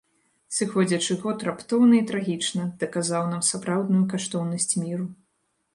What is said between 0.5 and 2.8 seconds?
Сыходзячы год раптоўна і трагічна